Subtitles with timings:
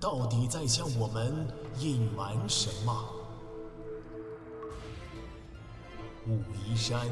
[0.00, 1.46] 到底在向我们
[1.78, 3.14] 隐瞒什么？
[6.26, 7.06] 武夷山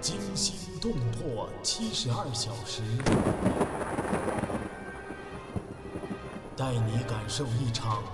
[0.00, 2.82] 惊心动魄七十二小时，
[6.56, 8.04] 带你感受一场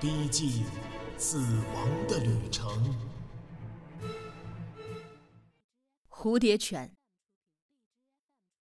[0.00, 0.64] 逼近
[1.16, 1.38] 死
[1.74, 2.94] 亡的旅程。
[6.08, 6.94] 蝴蝶犬，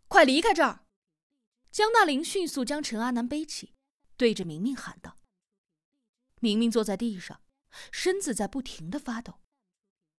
[0.07, 0.79] 快离开这儿！
[1.71, 3.73] 江大林迅速将陈阿南背起，
[4.17, 5.17] 对着明明喊道
[6.39, 7.41] ：“明明坐在地上，
[7.91, 9.39] 身子在不停的发抖，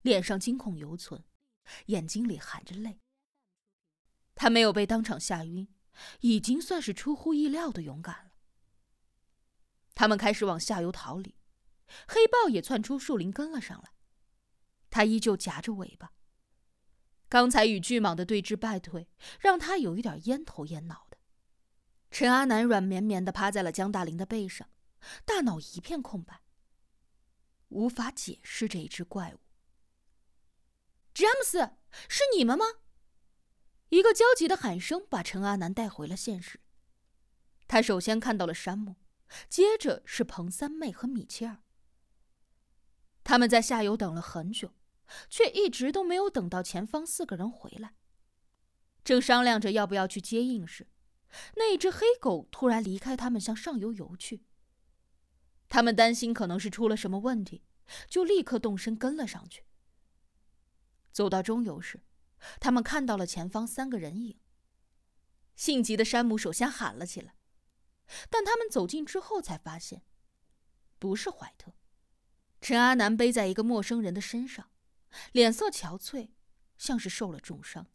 [0.03, 1.25] 脸上惊恐犹存，
[1.87, 3.01] 眼睛里含着泪。
[4.35, 5.69] 他没有被当场吓晕，
[6.21, 8.33] 已经算是出乎意料的勇敢了。
[9.95, 11.37] 他们开始往下游逃离，
[12.09, 13.93] 黑豹也窜出树林跟了上来，
[14.91, 16.13] 他依旧夹着尾巴。
[17.29, 19.09] 刚才与巨蟒的对峙败退，
[19.41, 21.04] 让他有一点烟头烟脑。
[22.15, 24.69] 陈阿南软绵绵的趴在了江大林的背上，
[25.25, 26.43] 大脑一片空白，
[27.71, 29.41] 无法解释这一只怪物。
[31.13, 31.73] 詹姆斯，
[32.09, 32.67] 是你们吗？
[33.89, 36.61] 一个焦急的喊声把陈阿南带回了现实。
[37.67, 38.95] 他首先看到了山姆，
[39.49, 41.65] 接着是彭三妹和米切尔。
[43.25, 44.73] 他们在下游等了很久，
[45.29, 47.97] 却一直都没有等到前方四个人回来。
[49.03, 50.87] 正商量着要不要去接应时，
[51.57, 54.45] 那只黑狗突然离开他们，向上游游去。
[55.69, 57.65] 他们担心可能是出了什么问题，
[58.09, 59.65] 就立刻动身跟了上去。
[61.11, 62.03] 走到中游时，
[62.61, 64.39] 他们看到了前方三个人影。
[65.57, 67.37] 性急的山姆首先喊了起来，
[68.29, 70.03] 但他们走近之后才发现，
[70.99, 71.73] 不是怀特。
[72.61, 74.71] 陈阿南背在一个陌生人的身上，
[75.33, 76.31] 脸色憔悴，
[76.77, 77.87] 像是受了重伤。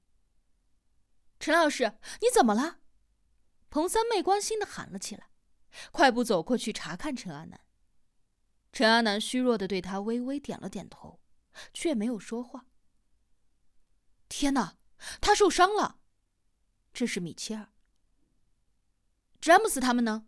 [1.40, 2.80] 陈老师，你怎么了？
[3.70, 5.30] 彭三妹关心的喊了起来，
[5.92, 7.60] 快步走过去查看陈阿南。
[8.72, 11.20] 陈阿南虚弱的对他微微点了点头，
[11.74, 12.66] 却没有说话。
[14.28, 14.78] 天哪，
[15.20, 16.00] 他受伤了！
[16.94, 17.70] 这是米切尔。
[19.42, 20.28] 詹姆斯他们呢？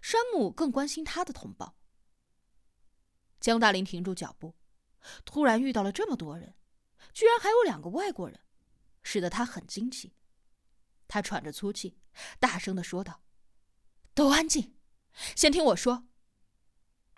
[0.00, 1.76] 山姆更关心他的同胞。
[3.40, 4.54] 江大林停住脚步，
[5.24, 6.54] 突然遇到了这么多人，
[7.12, 8.40] 居然还有两个外国人，
[9.02, 10.14] 使得他很惊奇。
[11.14, 11.96] 他喘着粗气，
[12.40, 13.22] 大声的说道
[14.14, 14.74] ：“都安静，
[15.36, 16.08] 先听我说。”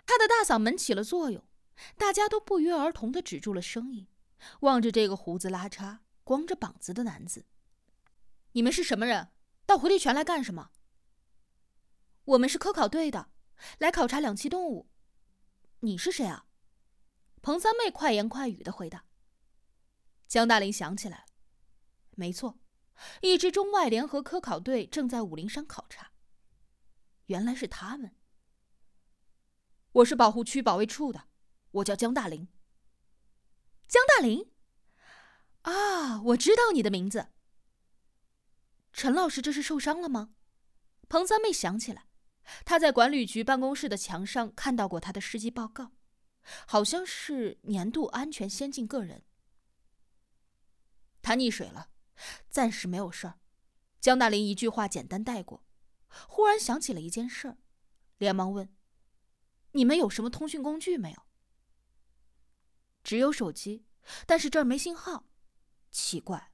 [0.05, 1.43] 他的大嗓门起了作用，
[1.97, 4.07] 大家都不约而同的止住了声音，
[4.59, 7.47] 望着这个胡子拉碴、光着膀子的男子。
[8.53, 9.31] “你们是什么人？
[9.65, 10.69] 到回力泉来干什么
[12.25, 13.31] ？”“我们是科考队的，
[13.79, 14.91] 来考察两栖动物。
[15.81, 16.45] ”“你是谁啊？”
[17.41, 19.05] 彭三妹快言快语的回答。
[20.27, 21.25] 江大林想起来了，
[22.11, 22.59] 没错。
[23.21, 26.11] 一支中外联合科考队正在武陵山考察。
[27.27, 28.15] 原来是他们。
[29.93, 31.27] 我是保护区保卫处的，
[31.71, 32.47] 我叫江大林。
[33.87, 34.51] 江大林，
[35.63, 37.29] 啊，我知道你的名字。
[38.93, 40.31] 陈老师这是受伤了吗？
[41.09, 42.07] 彭三妹想起来，
[42.65, 45.91] 她在管理局办公室的墙上看到过他的事迹报告，
[46.65, 49.23] 好像是年度安全先进个人。
[51.21, 51.89] 他溺水了。
[52.49, 53.39] 暂时没有事儿，
[53.99, 55.63] 江大林一句话简单带过。
[56.27, 57.57] 忽然想起了一件事儿，
[58.17, 58.73] 连忙问
[59.73, 61.23] ：“你们有什么通讯工具没有
[63.03, 63.85] ？”“只有手机，
[64.25, 65.25] 但是这儿没信号。”
[65.91, 66.51] 奇怪，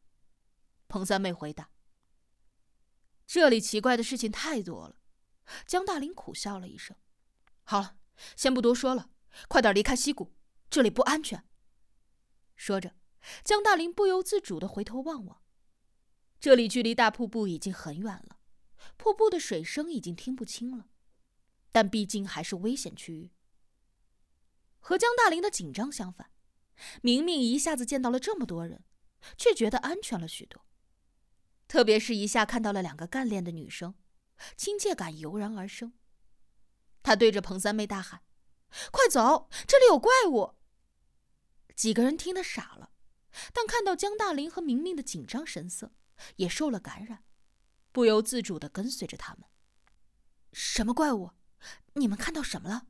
[0.88, 1.70] 彭三妹回答。
[3.26, 5.00] “这里奇怪的事情太多了。”
[5.68, 6.98] 江大林苦笑了一声。
[7.64, 7.98] “好了，
[8.36, 9.10] 先不多说了，
[9.48, 10.34] 快点离开溪谷，
[10.70, 11.48] 这里不安全。”
[12.56, 12.96] 说着，
[13.44, 15.43] 江大林不由自主的回头望望。
[16.44, 18.38] 这里距离大瀑布已经很远了，
[18.98, 20.90] 瀑布的水声已经听不清了，
[21.72, 23.32] 但毕竟还是危险区域。
[24.82, 26.32] 和江大林的紧张相反，
[27.02, 28.84] 明明一下子见到了这么多人，
[29.38, 30.66] 却觉得安全了许多。
[31.70, 33.96] 特别是一下看到了两个干练的女生，
[34.58, 35.94] 亲切感油然而生。
[37.04, 38.22] 他对着彭三妹大喊
[38.92, 40.56] ：“快走，这里有怪物！”
[41.74, 42.92] 几个人听得傻了，
[43.54, 45.94] 但看到江大林和明明的紧张神色。
[46.36, 47.24] 也受了感染，
[47.92, 49.46] 不由自主的跟随着他们。
[50.52, 51.32] 什么怪物？
[51.94, 52.88] 你们看到什么了？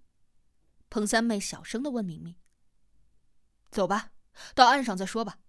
[0.90, 2.36] 彭三妹小声的问明明。
[3.72, 4.12] 走吧，
[4.54, 5.40] 到岸上再说吧。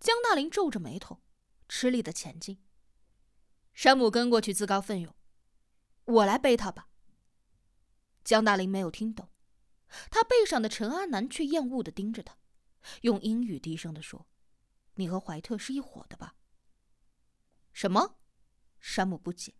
[0.00, 1.22] 江大林皱着眉头，
[1.68, 2.62] 吃力的前进。
[3.74, 5.14] 山姆跟过去，自告奋勇
[6.04, 6.88] ：“我来背他吧。”
[8.24, 9.30] 江大林没有听懂，
[10.10, 12.38] 他背上的陈阿南却厌恶的盯着他，
[13.02, 14.26] 用英语低声的说
[14.94, 16.34] ：“你和怀特是一伙的吧？”
[17.76, 18.18] 什么？
[18.80, 19.54] 山姆不解。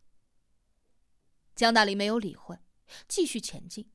[1.54, 2.58] 江大林没有理会，
[3.06, 3.92] 继续前进。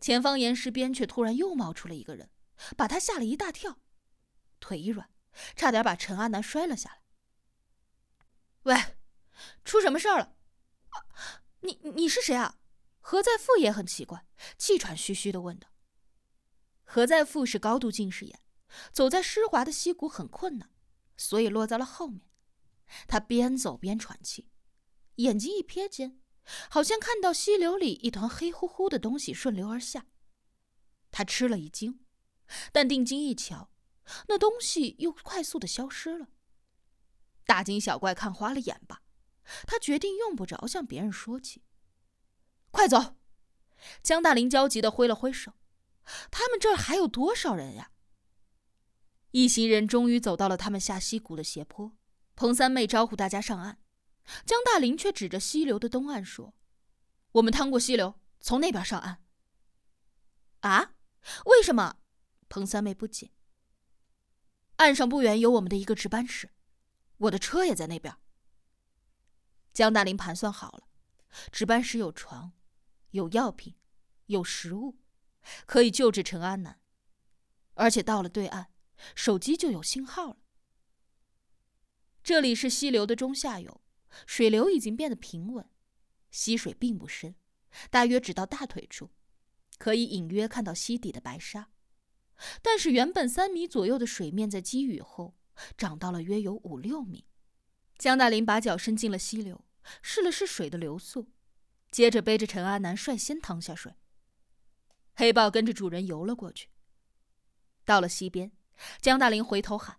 [0.00, 2.28] 前方岩石边却突然又冒出了一个人，
[2.76, 3.78] 把他吓了一大跳，
[4.58, 5.08] 腿一软，
[5.54, 7.02] 差点把陈阿南摔了下来。
[8.62, 8.96] 喂，
[9.64, 10.36] 出什么事儿了？
[11.60, 12.58] 你你是谁啊？
[12.98, 14.26] 何在富也很奇怪，
[14.58, 15.68] 气喘吁吁的问道。
[16.82, 18.40] 何在富是高度近视眼，
[18.92, 20.74] 走在湿滑的溪谷很困难，
[21.16, 22.28] 所以落在了后面。
[23.06, 24.48] 他边走边喘气，
[25.16, 26.20] 眼睛一瞥间，
[26.68, 30.06] 好像看到溪流里一团黑乎乎的东西顺流而下。
[31.10, 32.04] 他吃了一惊，
[32.72, 33.72] 但定睛一瞧，
[34.28, 36.28] 那东西又快速的消失了。
[37.44, 39.02] 大惊小怪看花了眼吧，
[39.66, 41.62] 他决定用不着向别人说起。
[42.70, 43.16] 快走！
[44.02, 45.54] 江大林焦急的挥了挥手。
[46.30, 47.92] 他们这儿还有多少人呀？
[49.32, 51.96] 一行人终于走到了他们下溪谷的斜坡。
[52.40, 53.76] 彭三妹招呼大家上岸，
[54.46, 56.54] 江大林却指着溪流的东岸说
[57.32, 59.22] ：“我们趟过溪流，从那边上岸。”
[60.60, 60.94] 啊？
[61.44, 61.98] 为什么？
[62.48, 63.32] 彭三妹不解。
[64.76, 66.48] 岸上不远有我们的一个值班室，
[67.18, 68.16] 我的车也在那边。
[69.74, 70.88] 江大林盘算好了，
[71.52, 72.52] 值班室有床。
[73.10, 73.74] 有药品，
[74.28, 74.98] 有食物，
[75.66, 76.80] 可以救治陈安南，
[77.74, 78.72] 而且到了对岸，
[79.14, 80.36] 手机就有信号了。
[82.30, 83.80] 这里是溪流的中下游，
[84.24, 85.68] 水流已经变得平稳，
[86.30, 87.34] 溪水并不深，
[87.90, 89.10] 大约只到大腿处，
[89.78, 91.70] 可以隐约看到溪底的白沙。
[92.62, 95.34] 但是原本三米左右的水面，在积雨后
[95.76, 97.26] 涨到了约有五六米。
[97.98, 99.64] 江大林把脚伸进了溪流，
[100.00, 101.32] 试了试水的流速。
[101.90, 103.96] 接着背着陈阿南率先趟下水，
[105.14, 106.68] 黑豹跟着主人游了过去。
[107.84, 108.52] 到了溪边，
[109.00, 109.98] 江大林回头喊：“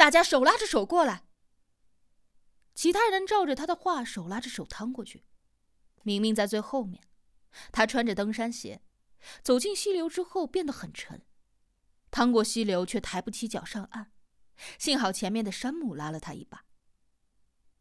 [0.00, 1.26] 大家手拉着手过来。”
[2.74, 5.26] 其他人照着他的话，手拉着手趟过去。
[6.04, 7.06] 明明在最后面，
[7.70, 8.80] 他穿着登山鞋，
[9.42, 11.26] 走进溪流之后变得很沉，
[12.10, 14.10] 趟过溪流却抬不起脚上岸。
[14.78, 16.64] 幸好前面的山姆拉了他一把。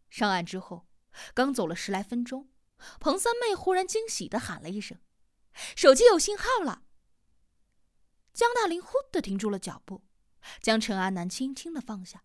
[0.10, 0.90] 上岸之后，
[1.34, 2.50] 刚走了十来分钟。
[3.00, 5.00] 彭三妹忽然惊喜的喊了一声
[5.78, 6.84] ：“手机有信号了！”
[8.34, 10.04] 江大林忽的停住了脚步，
[10.62, 12.24] 将陈阿南轻轻的放下。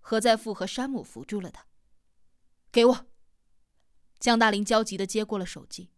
[0.00, 1.66] 何在富和山姆扶住了他。
[2.70, 3.06] “给我！”
[4.20, 5.90] 江大林焦急的接过了手机。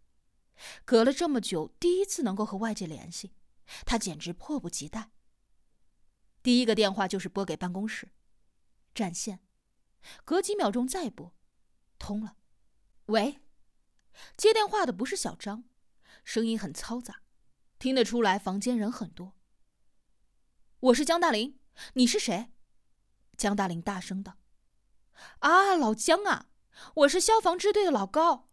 [0.85, 3.35] 隔了这么久，第一次能够和外界联系，
[3.85, 5.11] 他简直迫不及待。
[6.43, 8.13] 第一个电话就是拨给办公室，
[8.95, 9.41] 占线。
[10.25, 11.35] 隔几秒钟再拨，
[11.99, 12.37] 通了。
[13.07, 13.41] 喂。
[14.37, 15.65] 接电话的不是小张，
[16.25, 17.23] 声音很嘈杂，
[17.79, 19.36] 听得出来房间人很多。
[20.81, 21.59] 我是江大林，
[21.95, 22.51] 你是谁？
[23.35, 24.37] 江大林大声道
[25.41, 26.51] ：“啊，老江啊，
[26.97, 28.51] 我是消防支队的老高。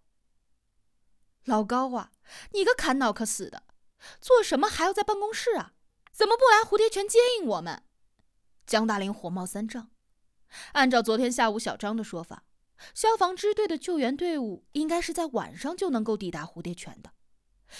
[1.43, 2.13] 老高啊，
[2.51, 3.63] 你个砍脑壳死的，
[4.21, 5.73] 做什么还要在办公室啊？
[6.13, 7.83] 怎么不来蝴蝶泉接应我们？”
[8.65, 9.91] 江大林火冒三丈。
[10.71, 12.45] 按照昨天下午小张的说法。
[12.93, 17.11] 消防支队的救援队伍应该是在晚上就能够抵达蝴蝶泉的，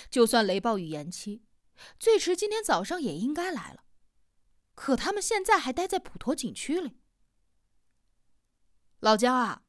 [0.09, 1.43] 就算雷暴雨延期，
[1.99, 3.83] 最迟今天早上也应该来了。
[4.75, 6.97] 可他们现在还待在普陀景区里。
[8.99, 9.63] 老姜啊，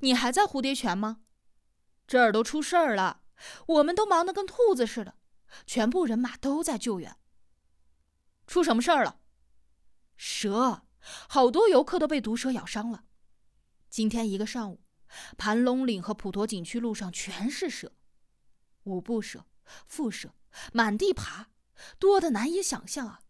[0.00, 1.20] 你还在蝴蝶泉吗？
[2.06, 3.22] 这儿都出事儿了，
[3.66, 5.14] 我们都忙得跟兔子似的，
[5.66, 7.16] 全部人马都在救援。
[8.46, 9.20] 出什么事儿了？
[10.16, 10.86] 蛇，
[11.28, 13.04] 好多游客都被毒蛇咬伤了。
[13.90, 14.82] 今天一个上午，
[15.36, 17.92] 盘龙岭和普陀景区路上全是蛇，
[18.84, 19.44] 五步蛇、
[19.86, 20.34] 蝮蛇
[20.72, 21.50] 满地爬，
[21.98, 23.20] 多的难以想象啊！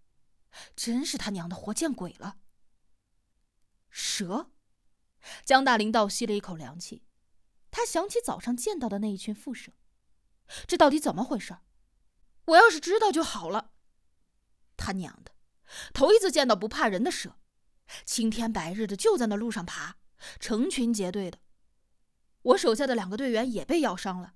[0.74, 2.38] 真是他娘的活见鬼了！
[3.90, 4.50] 蛇，
[5.44, 7.04] 江大林倒吸了一口凉气，
[7.70, 9.72] 他想起早上见到的那一群蝮蛇，
[10.66, 11.56] 这到底怎么回事？
[12.46, 13.72] 我要是知道就好了。
[14.76, 15.32] 他娘的，
[15.92, 17.38] 头一次见到不怕人的蛇，
[18.04, 19.96] 青天白日的就在那路上爬。
[20.40, 21.38] 成群结队的，
[22.42, 24.34] 我手下的两个队员也被咬伤了。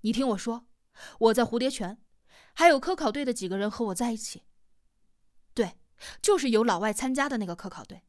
[0.00, 0.66] 你听我说，
[1.18, 2.02] 我在蝴蝶泉，
[2.54, 4.44] 还有科考队的几个人和我在一起。
[5.52, 5.78] 对，
[6.22, 8.02] 就是有老外参加的那个科考队。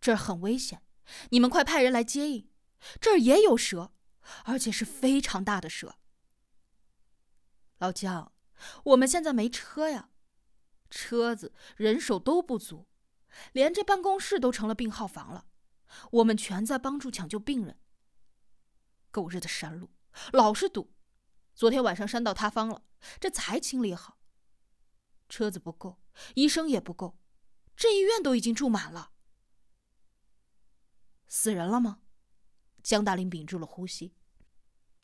[0.00, 0.82] 这儿很危险，
[1.30, 2.50] 你们快派人来接应。
[3.00, 3.92] 这儿也有蛇，
[4.44, 5.96] 而且是非常大的蛇。
[7.78, 8.32] 老姜，
[8.84, 10.10] 我们现在没车呀，
[10.90, 12.86] 车子、人手都不足，
[13.52, 15.46] 连这办公室都成了病号房了。
[16.12, 17.78] 我们全在帮助抢救病人。
[19.10, 19.90] 狗日的山路，
[20.32, 20.92] 老是堵。
[21.58, 22.84] 昨天晚上山道塌方了，
[23.18, 24.16] 这才清理好。
[25.28, 25.98] 车子不够，
[26.36, 27.18] 医生也不够，
[27.74, 29.10] 这医院都已经住满了。
[31.26, 32.02] 死人了吗？
[32.80, 34.14] 江大林屏住了呼吸，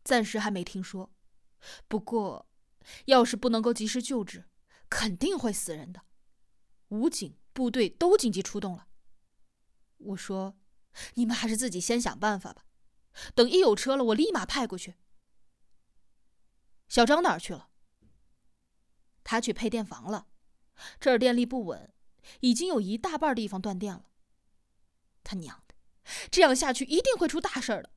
[0.04, 1.12] 暂时还没听说。
[1.88, 2.48] 不过，
[3.06, 4.48] 要是不能够及时救治，
[4.88, 6.02] 肯定会死人的。
[6.90, 8.86] 武警部队都紧急出动了。
[9.96, 10.56] 我说，
[11.14, 12.64] 你们还是自己先想办法吧。
[13.34, 14.94] 等一有车了，我立马派过去。
[16.88, 17.70] 小张哪儿去了？
[19.22, 20.26] 他去配电房了。
[20.98, 21.94] 这儿电力不稳，
[22.40, 24.10] 已经有一大半地方断电了。
[25.22, 25.74] 他娘的，
[26.30, 27.90] 这样下去一定会出大事的。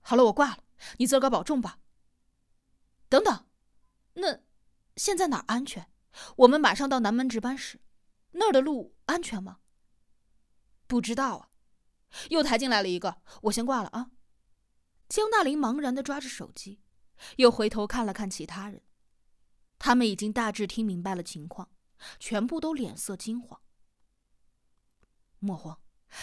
[0.00, 0.64] 好了，我挂了，
[0.98, 1.78] 你自个儿保重吧。
[3.08, 3.46] 等等，
[4.14, 4.40] 那
[4.96, 5.90] 现在哪儿安全？
[6.38, 7.80] 我们马上到南门值班室，
[8.32, 9.60] 那儿的路安全吗？
[10.86, 11.50] 不知道啊。
[12.30, 14.10] 又抬进来了一个，我先挂了啊。
[15.08, 16.80] 江大林茫然的抓着手机，
[17.36, 18.82] 又回头看了看其他人，
[19.78, 21.70] 他们已经大致听明白了情况，
[22.18, 23.60] 全部都脸色惊慌。
[25.38, 25.80] 莫慌，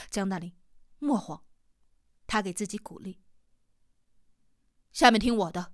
[0.10, 0.54] 江大林，
[1.00, 1.44] 莫慌，
[2.28, 3.22] 他给自己鼓励。
[4.92, 5.74] 下面听我的，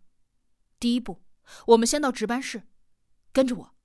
[0.80, 1.24] 第一步，
[1.68, 2.68] 我们先到值班室，
[3.32, 3.76] 跟着我。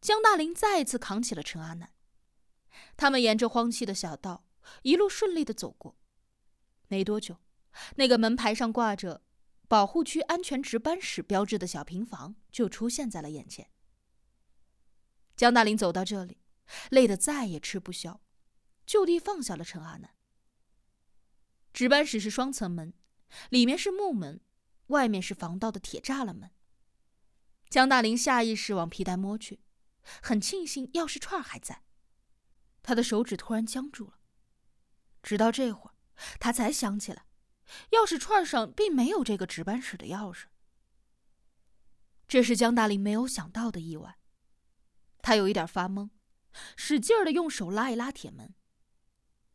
[0.00, 1.92] 江大林再一次扛起了陈阿南，
[2.96, 4.46] 他们沿着荒弃的小道。
[4.82, 5.96] 一路顺利的走过，
[6.88, 7.38] 没多久，
[7.96, 9.22] 那个门牌上挂着
[9.70, 13.70] “保护区安全值班室”标志的小平房就出现在了眼前。
[15.36, 16.38] 江大林走到这里，
[16.90, 18.20] 累得再也吃不消，
[18.84, 20.10] 就地放下了陈阿南。
[21.72, 22.92] 值班室是双层门，
[23.50, 24.40] 里面是木门，
[24.88, 26.50] 外面是防盗的铁栅栏门。
[27.68, 29.60] 江大林下意识往皮带摸去，
[30.20, 31.84] 很庆幸钥匙串还在，
[32.82, 34.18] 他的手指突然僵住了。
[35.22, 35.94] 直到这会儿，
[36.40, 37.26] 他才想起来，
[37.90, 40.46] 钥匙串上并没有这个值班室的钥匙。
[42.26, 44.18] 这是江大林没有想到的意外。
[45.22, 46.10] 他有一点发懵，
[46.76, 48.54] 使劲儿的用手拉一拉铁门，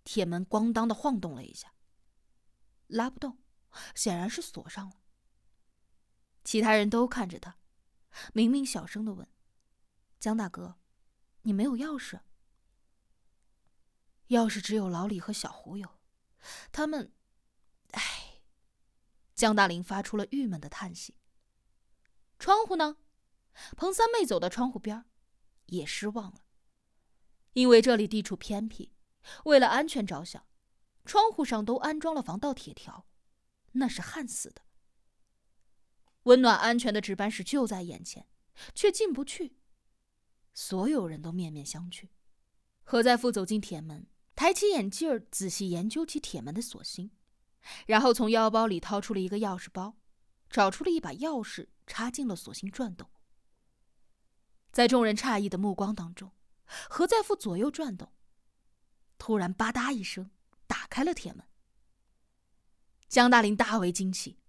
[0.04, 1.74] 铁门咣当的晃动了一下，
[2.88, 3.40] 拉不动，
[3.96, 5.02] 显然是锁上了。
[6.44, 7.58] 其他人都看着他，
[8.34, 9.28] 明明小声的问
[10.20, 10.76] ：“江大哥，
[11.42, 12.20] 你没有钥匙？”
[14.30, 16.00] 钥匙只有老李和小胡有，
[16.72, 17.12] 他们，
[17.96, 18.42] 唉，
[19.34, 21.18] 江大林发出了郁闷的叹息。
[22.38, 22.98] 窗户呢？
[23.78, 25.06] 彭三妹走到窗户边，
[25.68, 26.44] 也失望了，
[27.54, 28.92] 因为这里地处偏僻，
[29.46, 30.46] 为了安全着想，
[31.06, 33.08] 窗户上都安装了防盗铁条，
[33.72, 34.62] 那是焊死的。
[36.24, 38.28] 温暖安全的值班室就在眼前，
[38.74, 39.58] 却进不去，
[40.54, 42.10] 所有人都面面相觑。
[42.84, 44.08] 何在富走进铁门。
[44.36, 47.10] 抬起眼镜，仔细研究起铁门的锁芯，
[47.88, 49.98] 然后从腰包里掏出了一个钥匙包，
[50.50, 53.10] 找出了一把钥匙，插进了锁芯，转动。
[54.72, 56.32] 在众人诧异的目光当中，
[56.90, 58.12] 何在富左右转动，
[59.18, 60.32] 突然“吧嗒”一声，
[60.68, 61.48] 打开了铁门。
[63.08, 64.40] 江大林大为惊奇：“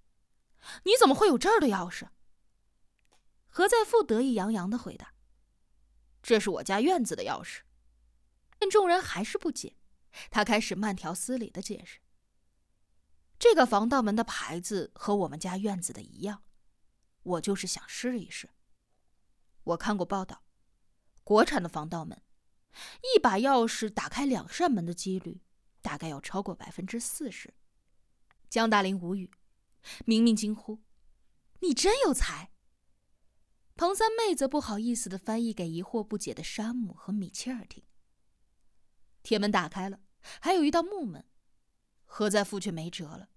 [0.85, 2.09] 你怎么会有这儿的钥匙？”
[3.49, 5.15] 何在富得意洋洋的回答
[6.23, 7.61] ：“这是我家院子的钥匙。”
[8.59, 9.77] 见众人还是不解，
[10.31, 12.01] 他开始慢条斯理的解释
[13.39, 16.43] ：“这个防盗门的牌子和我们家院子的一样，
[17.23, 18.51] 我就是想试一试。
[19.65, 20.43] 我看过报道，
[21.23, 22.23] 国产的防盗门，
[23.15, 25.43] 一把钥匙打开两扇门的几率，
[25.83, 27.53] 大概要超过百分之四十。”
[28.49, 29.31] 江大林无语，
[30.05, 30.83] 明明惊呼
[31.61, 32.53] ：“你真有才！”
[33.77, 37.85] 彭三妹则不好意思的翻译给疑惑不解的山姆和米切尔听。
[39.23, 40.01] 铁门打开了，
[40.41, 41.27] 还有一道木门，
[42.17, 43.29] 何在富却没辙了。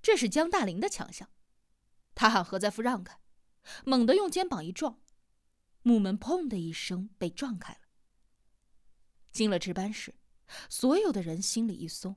[0.00, 1.28] 这是江大林的强项，
[2.14, 3.18] 他喊何在富让开，
[3.84, 5.00] 猛地用肩膀一撞，
[5.82, 7.80] 木门砰的一声被撞开了。
[9.32, 10.14] 进了值班室，
[10.70, 12.14] 所有的人心里一松。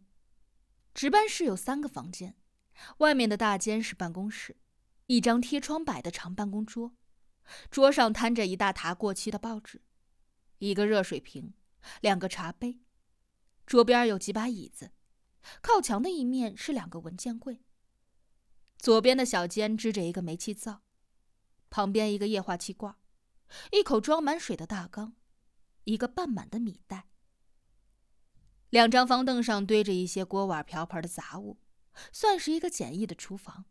[0.93, 2.37] 值班室有三个房间，
[2.99, 4.55] 外面的大间是办公室，
[5.07, 6.95] 一张贴窗摆的长办公桌，
[7.71, 9.81] 桌上摊着一大沓过期的报纸，
[10.59, 11.55] 一个热水瓶。
[12.01, 12.81] 两个茶杯，
[13.65, 14.91] 桌边有几把椅子，
[15.61, 17.63] 靠墙的一面是两个文件柜。
[18.77, 20.83] 左边的小间支着一个煤气灶，
[21.69, 22.95] 旁边一个液化气罐，
[23.71, 25.15] 一口装满水的大缸，
[25.83, 27.07] 一个半满的米袋。
[28.69, 31.59] 两张方凳上堆着一些锅碗瓢盆的杂物，
[32.11, 33.65] 算是一个简易的厨房。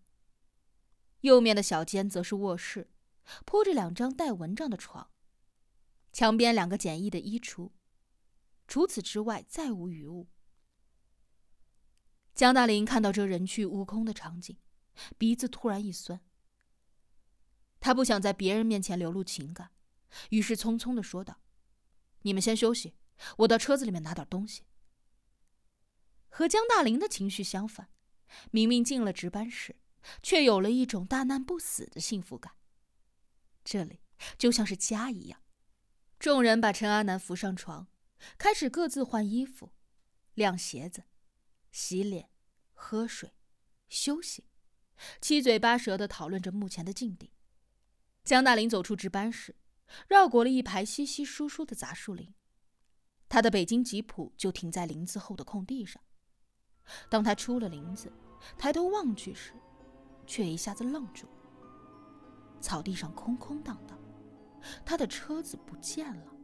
[1.20, 2.90] 右面的小间则是卧室，
[3.44, 5.10] 铺着两张带蚊帐的床，
[6.12, 7.70] 墙边两个简易的衣橱，
[8.66, 10.28] 除此之外再无余物。
[12.38, 14.56] 江大林看到这人去屋空的场景，
[15.18, 16.20] 鼻子突然一酸。
[17.80, 19.72] 他不想在别人面前流露情感，
[20.30, 21.40] 于是匆匆的说道
[22.22, 22.94] ：“你们先休息，
[23.38, 24.62] 我到车子里面拿点东西。”
[26.30, 27.88] 和江大林的情绪相反，
[28.52, 29.74] 明明进了值班室，
[30.22, 32.52] 却有了一种大难不死的幸福感。
[33.64, 33.98] 这里
[34.38, 35.42] 就像是家一样。
[36.20, 37.88] 众人把陈阿南扶上床，
[38.38, 39.72] 开始各自换衣服、
[40.34, 41.02] 晾鞋子。
[41.70, 42.30] 洗脸、
[42.72, 43.34] 喝水、
[43.88, 44.46] 休息，
[45.20, 47.32] 七嘴八舌的讨论着目前的境地。
[48.24, 49.56] 江大林走出值班室，
[50.06, 52.34] 绕过了一排稀稀疏疏的杂树林，
[53.28, 56.02] 他的北京吉普就停在林子后的空地上。
[57.08, 58.12] 当他出了林子，
[58.56, 59.52] 抬头望去时，
[60.26, 61.26] 却一下子愣住。
[62.60, 63.98] 草地上空空荡荡，
[64.84, 66.37] 他的车子不见了。